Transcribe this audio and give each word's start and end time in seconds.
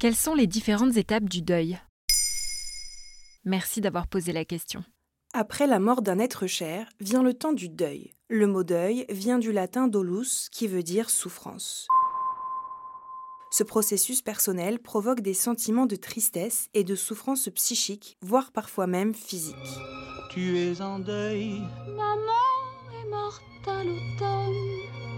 Quelles 0.00 0.14
sont 0.14 0.34
les 0.34 0.46
différentes 0.46 0.96
étapes 0.96 1.24
du 1.24 1.42
deuil? 1.42 1.76
Merci 3.44 3.80
d'avoir 3.80 4.06
posé 4.06 4.30
la 4.30 4.44
question. 4.44 4.84
Après 5.34 5.66
la 5.66 5.80
mort 5.80 6.02
d'un 6.02 6.20
être 6.20 6.46
cher 6.46 6.88
vient 7.00 7.24
le 7.24 7.34
temps 7.34 7.52
du 7.52 7.68
deuil. 7.68 8.12
Le 8.28 8.46
mot 8.46 8.62
deuil 8.62 9.06
vient 9.08 9.40
du 9.40 9.50
latin 9.50 9.88
dolus 9.88 10.50
qui 10.52 10.68
veut 10.68 10.84
dire 10.84 11.10
souffrance. 11.10 11.88
Ce 13.50 13.64
processus 13.64 14.22
personnel 14.22 14.78
provoque 14.78 15.20
des 15.20 15.34
sentiments 15.34 15.86
de 15.86 15.96
tristesse 15.96 16.68
et 16.74 16.84
de 16.84 16.94
souffrance 16.94 17.48
psychique, 17.52 18.18
voire 18.22 18.52
parfois 18.52 18.86
même 18.86 19.14
physique. 19.14 19.56
Tu 20.30 20.58
es 20.58 20.80
en 20.80 21.00
deuil. 21.00 21.60
Maman 21.96 23.02
est 23.02 23.10
morte 23.10 23.42
à 23.66 23.82
l'automne. 23.82 25.17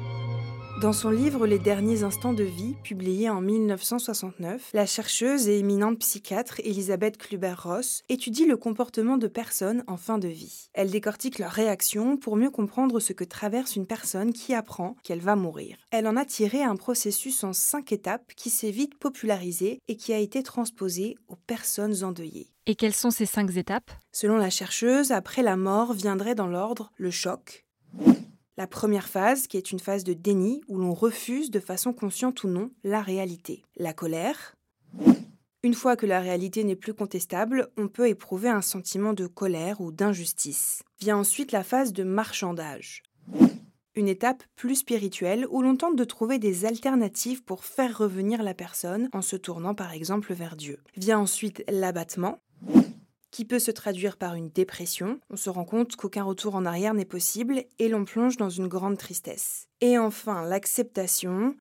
Dans 0.80 0.94
son 0.94 1.10
livre 1.10 1.46
Les 1.46 1.58
derniers 1.58 2.04
instants 2.04 2.32
de 2.32 2.42
vie, 2.42 2.74
publié 2.82 3.28
en 3.28 3.42
1969, 3.42 4.70
la 4.72 4.86
chercheuse 4.86 5.46
et 5.46 5.58
éminente 5.58 5.98
psychiatre 5.98 6.58
Elisabeth 6.64 7.18
Kluber-Ross 7.18 8.02
étudie 8.08 8.46
le 8.46 8.56
comportement 8.56 9.18
de 9.18 9.26
personnes 9.26 9.84
en 9.88 9.98
fin 9.98 10.16
de 10.16 10.28
vie. 10.28 10.70
Elle 10.72 10.90
décortique 10.90 11.38
leurs 11.38 11.50
réactions 11.50 12.16
pour 12.16 12.36
mieux 12.36 12.48
comprendre 12.48 12.98
ce 12.98 13.12
que 13.12 13.24
traverse 13.24 13.76
une 13.76 13.86
personne 13.86 14.32
qui 14.32 14.54
apprend 14.54 14.96
qu'elle 15.02 15.20
va 15.20 15.36
mourir. 15.36 15.76
Elle 15.90 16.06
en 16.06 16.16
a 16.16 16.24
tiré 16.24 16.62
un 16.62 16.76
processus 16.76 17.44
en 17.44 17.52
cinq 17.52 17.92
étapes 17.92 18.32
qui 18.34 18.48
s'est 18.48 18.70
vite 18.70 18.98
popularisé 18.98 19.82
et 19.86 19.96
qui 19.96 20.14
a 20.14 20.18
été 20.18 20.42
transposé 20.42 21.18
aux 21.28 21.36
personnes 21.36 22.04
endeuillées. 22.04 22.48
Et 22.64 22.74
quelles 22.74 22.94
sont 22.94 23.10
ces 23.10 23.26
cinq 23.26 23.54
étapes? 23.54 23.90
Selon 24.12 24.38
la 24.38 24.48
chercheuse, 24.48 25.12
après 25.12 25.42
la 25.42 25.56
mort 25.56 25.92
viendrait 25.92 26.34
dans 26.34 26.46
l'ordre 26.46 26.90
le 26.96 27.10
choc, 27.10 27.66
la 28.60 28.66
première 28.66 29.08
phase, 29.08 29.46
qui 29.46 29.56
est 29.56 29.72
une 29.72 29.80
phase 29.80 30.04
de 30.04 30.12
déni, 30.12 30.60
où 30.68 30.76
l'on 30.76 30.92
refuse 30.92 31.50
de 31.50 31.60
façon 31.60 31.94
consciente 31.94 32.44
ou 32.44 32.48
non 32.48 32.70
la 32.84 33.00
réalité. 33.00 33.62
La 33.78 33.94
colère. 33.94 34.54
Une 35.62 35.72
fois 35.72 35.96
que 35.96 36.04
la 36.04 36.20
réalité 36.20 36.62
n'est 36.62 36.76
plus 36.76 36.92
contestable, 36.92 37.70
on 37.78 37.88
peut 37.88 38.06
éprouver 38.06 38.50
un 38.50 38.60
sentiment 38.60 39.14
de 39.14 39.26
colère 39.26 39.80
ou 39.80 39.92
d'injustice. 39.92 40.82
Vient 41.00 41.16
ensuite 41.16 41.52
la 41.52 41.64
phase 41.64 41.94
de 41.94 42.04
marchandage. 42.04 43.02
Une 43.94 44.08
étape 44.08 44.42
plus 44.56 44.76
spirituelle 44.76 45.46
où 45.48 45.62
l'on 45.62 45.76
tente 45.76 45.96
de 45.96 46.04
trouver 46.04 46.38
des 46.38 46.66
alternatives 46.66 47.42
pour 47.42 47.64
faire 47.64 47.96
revenir 47.96 48.42
la 48.42 48.52
personne 48.52 49.08
en 49.14 49.22
se 49.22 49.36
tournant 49.36 49.74
par 49.74 49.92
exemple 49.92 50.34
vers 50.34 50.54
Dieu. 50.54 50.80
Vient 50.98 51.18
ensuite 51.18 51.64
l'abattement 51.66 52.40
qui 53.30 53.44
peut 53.44 53.58
se 53.58 53.70
traduire 53.70 54.16
par 54.16 54.34
une 54.34 54.48
dépression. 54.48 55.20
On 55.30 55.36
se 55.36 55.50
rend 55.50 55.64
compte 55.64 55.96
qu'aucun 55.96 56.24
retour 56.24 56.54
en 56.54 56.66
arrière 56.66 56.94
n'est 56.94 57.04
possible 57.04 57.64
et 57.78 57.88
l'on 57.88 58.04
plonge 58.04 58.36
dans 58.36 58.50
une 58.50 58.68
grande 58.68 58.98
tristesse. 58.98 59.68
Et 59.80 59.98
enfin, 59.98 60.44
l'acceptation. 60.44 61.54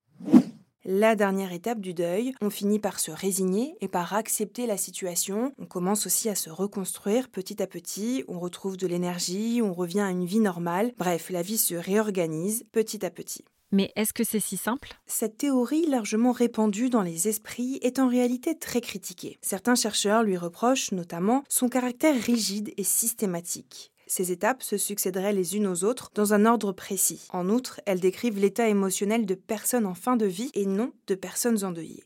La 0.86 1.16
dernière 1.16 1.52
étape 1.52 1.82
du 1.82 1.94
deuil, 1.94 2.34
on 2.42 2.50
finit 2.50 2.80
par 2.80 3.00
se 3.00 3.12
résigner 3.12 3.76
et 3.82 3.88
par 3.88 4.14
accepter 4.14 4.66
la 4.66 4.78
situation. 4.78 5.54
On 5.60 5.66
commence 5.66 6.06
aussi 6.06 6.30
à 6.30 6.36
se 6.36 6.50
reconstruire 6.50 7.30
petit 7.30 7.62
à 7.62 7.68
petit, 7.68 8.24
on 8.28 8.40
retrouve 8.40 8.78
de 8.78 8.88
l'énergie, 8.88 9.62
on 9.62 9.74
revient 9.74 10.00
à 10.00 10.10
une 10.10 10.26
vie 10.26 10.40
normale. 10.40 10.94
Bref, 10.98 11.30
la 11.30 11.42
vie 11.42 11.58
se 11.58 11.76
réorganise 11.76 12.64
petit 12.72 13.06
à 13.06 13.12
petit. 13.12 13.44
Mais 13.72 13.92
est-ce 13.96 14.14
que 14.14 14.24
c'est 14.24 14.40
si 14.40 14.58
simple? 14.58 14.94
Cette 15.06 15.38
théorie 15.38 15.86
largement 15.86 16.32
répandue 16.32 16.90
dans 16.90 17.04
les 17.04 17.28
esprits 17.28 17.80
est 17.82 18.00
en 18.00 18.08
réalité 18.08 18.58
très 18.58 18.82
critiquée. 18.82 19.38
Certains 19.42 19.76
chercheurs 19.76 20.24
lui 20.24 20.38
reprochent 20.38 20.92
notamment 20.92 21.44
son 21.50 21.70
caractère 21.70 22.20
rigide 22.20 22.74
et 22.78 22.84
systématique. 22.84 23.92
Ces 24.08 24.32
étapes 24.32 24.64
se 24.64 24.78
succéderaient 24.78 25.34
les 25.34 25.56
unes 25.56 25.68
aux 25.68 25.84
autres 25.84 26.10
dans 26.16 26.34
un 26.34 26.48
ordre 26.48 26.72
précis. 26.72 27.28
En 27.32 27.48
outre, 27.48 27.80
elles 27.86 28.00
décrivent 28.00 28.40
l'état 28.40 28.68
émotionnel 28.68 29.28
de 29.28 29.36
personnes 29.36 29.86
en 29.86 29.94
fin 29.94 30.18
de 30.18 30.26
vie 30.26 30.50
et 30.56 30.66
non 30.66 30.92
de 31.06 31.14
personnes 31.14 31.64
endeuillées. 31.64 32.04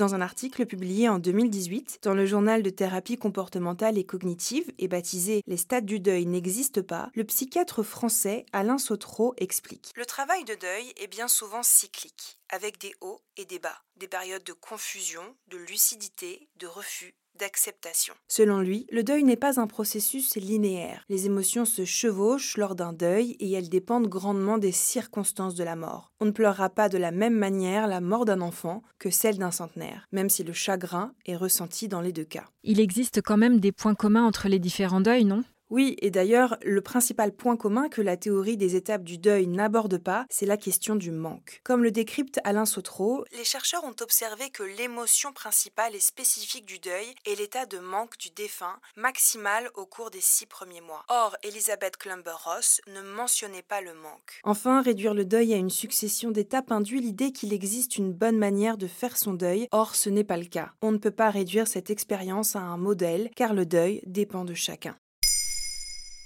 Dans 0.00 0.14
un 0.14 0.22
article 0.22 0.64
publié 0.64 1.10
en 1.10 1.18
2018 1.18 1.98
dans 2.04 2.14
le 2.14 2.24
journal 2.24 2.62
de 2.62 2.70
thérapie 2.70 3.18
comportementale 3.18 3.98
et 3.98 4.04
cognitive 4.04 4.72
et 4.78 4.88
baptisé 4.88 5.42
Les 5.46 5.58
stades 5.58 5.84
du 5.84 6.00
deuil 6.00 6.24
n'existent 6.24 6.82
pas, 6.82 7.10
le 7.14 7.22
psychiatre 7.24 7.82
français 7.82 8.46
Alain 8.54 8.78
Sautreau 8.78 9.34
explique. 9.36 9.90
Le 9.96 10.06
travail 10.06 10.44
de 10.44 10.54
deuil 10.54 10.94
est 10.96 11.06
bien 11.06 11.28
souvent 11.28 11.62
cyclique, 11.62 12.39
avec 12.50 12.80
des 12.80 12.94
hauts 13.00 13.20
et 13.36 13.44
des 13.44 13.58
bas, 13.58 13.82
des 13.96 14.08
périodes 14.08 14.44
de 14.44 14.52
confusion, 14.52 15.22
de 15.48 15.56
lucidité, 15.56 16.48
de 16.58 16.66
refus, 16.66 17.14
d'acceptation. 17.38 18.14
Selon 18.28 18.60
lui, 18.60 18.86
le 18.90 19.02
deuil 19.02 19.24
n'est 19.24 19.36
pas 19.36 19.60
un 19.60 19.66
processus 19.66 20.36
linéaire. 20.36 21.04
Les 21.08 21.26
émotions 21.26 21.64
se 21.64 21.84
chevauchent 21.84 22.56
lors 22.56 22.74
d'un 22.74 22.92
deuil 22.92 23.36
et 23.40 23.50
elles 23.52 23.68
dépendent 23.68 24.08
grandement 24.08 24.58
des 24.58 24.72
circonstances 24.72 25.54
de 25.54 25.64
la 25.64 25.76
mort. 25.76 26.12
On 26.20 26.26
ne 26.26 26.32
pleurera 26.32 26.68
pas 26.68 26.88
de 26.88 26.98
la 26.98 27.12
même 27.12 27.36
manière 27.36 27.86
la 27.86 28.00
mort 28.00 28.24
d'un 28.24 28.40
enfant 28.40 28.82
que 28.98 29.10
celle 29.10 29.38
d'un 29.38 29.50
centenaire, 29.50 30.06
même 30.12 30.28
si 30.28 30.44
le 30.44 30.52
chagrin 30.52 31.14
est 31.24 31.36
ressenti 31.36 31.88
dans 31.88 32.00
les 32.00 32.12
deux 32.12 32.24
cas. 32.24 32.48
Il 32.62 32.80
existe 32.80 33.22
quand 33.22 33.38
même 33.38 33.60
des 33.60 33.72
points 33.72 33.94
communs 33.94 34.26
entre 34.26 34.48
les 34.48 34.58
différents 34.58 35.00
deuils, 35.00 35.24
non? 35.24 35.44
Oui, 35.70 35.96
et 36.00 36.10
d'ailleurs, 36.10 36.58
le 36.62 36.80
principal 36.80 37.32
point 37.32 37.56
commun 37.56 37.88
que 37.88 38.02
la 38.02 38.16
théorie 38.16 38.56
des 38.56 38.74
étapes 38.74 39.04
du 39.04 39.18
deuil 39.18 39.46
n'aborde 39.46 39.98
pas, 39.98 40.26
c'est 40.28 40.46
la 40.46 40.56
question 40.56 40.96
du 40.96 41.12
manque. 41.12 41.60
Comme 41.62 41.84
le 41.84 41.92
décrypte 41.92 42.40
Alain 42.42 42.66
Sautreau, 42.66 43.24
les 43.36 43.44
chercheurs 43.44 43.84
ont 43.84 43.94
observé 44.00 44.50
que 44.50 44.64
l'émotion 44.64 45.32
principale 45.32 45.94
et 45.94 46.00
spécifique 46.00 46.66
du 46.66 46.80
deuil 46.80 47.14
est 47.24 47.38
l'état 47.38 47.66
de 47.66 47.78
manque 47.78 48.18
du 48.18 48.30
défunt, 48.30 48.80
maximal 48.96 49.70
au 49.74 49.86
cours 49.86 50.10
des 50.10 50.20
six 50.20 50.46
premiers 50.46 50.80
mois. 50.80 51.04
Or, 51.08 51.36
Elisabeth 51.44 51.96
Klumber-Ross 51.98 52.80
ne 52.88 53.02
mentionnait 53.02 53.62
pas 53.62 53.80
le 53.80 53.94
manque. 53.94 54.40
Enfin, 54.42 54.82
réduire 54.82 55.14
le 55.14 55.24
deuil 55.24 55.54
à 55.54 55.56
une 55.56 55.70
succession 55.70 56.32
d'étapes 56.32 56.72
induit 56.72 57.00
l'idée 57.00 57.30
qu'il 57.30 57.52
existe 57.52 57.96
une 57.96 58.12
bonne 58.12 58.38
manière 58.38 58.76
de 58.76 58.88
faire 58.88 59.16
son 59.16 59.34
deuil, 59.34 59.68
or 59.70 59.94
ce 59.94 60.10
n'est 60.10 60.24
pas 60.24 60.36
le 60.36 60.46
cas. 60.46 60.72
On 60.82 60.90
ne 60.90 60.98
peut 60.98 61.10
pas 61.12 61.30
réduire 61.30 61.68
cette 61.68 61.90
expérience 61.90 62.56
à 62.56 62.60
un 62.60 62.76
modèle, 62.76 63.30
car 63.36 63.54
le 63.54 63.66
deuil 63.66 64.02
dépend 64.04 64.44
de 64.44 64.54
chacun. 64.54 64.96